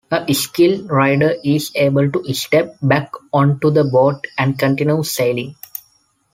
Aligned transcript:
A 0.09 0.33
skilled 0.33 0.89
rider 0.89 1.35
is 1.43 1.71
able 1.75 2.09
to 2.11 2.33
step 2.33 2.75
back 2.81 3.11
onto 3.31 3.69
the 3.69 3.83
board 3.83 4.15
and 4.35 4.57
continue 4.57 5.03
sailing. 5.03 5.53